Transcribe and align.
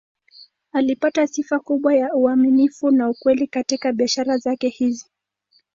Alipata 0.71 1.27
sifa 1.27 1.59
kubwa 1.59 1.95
ya 1.95 2.15
uaminifu 2.15 2.91
na 2.91 3.09
ukweli 3.09 3.47
katika 3.47 3.91
biashara 3.93 4.37
zake 4.37 4.67
hizi. 4.67 5.05